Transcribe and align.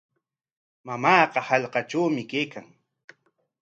Mamaaqa 0.85 1.39
hallqatrawmi 1.47 2.23
kaykan. 2.31 2.67